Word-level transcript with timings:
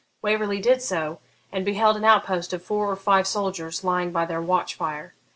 Waverley 0.23 0.59
did 0.59 0.81
so, 0.81 1.19
and 1.51 1.63
beheld 1.63 1.95
an 1.95 2.03
outpost 2.03 2.53
of 2.53 2.63
four 2.63 2.89
or 2.89 2.95
five 2.95 3.27
soldiers 3.27 3.83
lying 3.83 4.11
by 4.11 4.25
their 4.25 4.41
watch 4.41 4.73
fire. 4.73 5.13